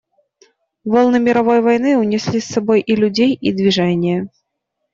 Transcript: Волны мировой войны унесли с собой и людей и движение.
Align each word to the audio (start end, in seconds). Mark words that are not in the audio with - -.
Волны 0.83 1.19
мировой 1.19 1.61
войны 1.61 1.95
унесли 1.95 2.39
с 2.39 2.47
собой 2.47 2.81
и 2.81 2.95
людей 2.95 3.35
и 3.39 3.51
движение. 3.53 4.29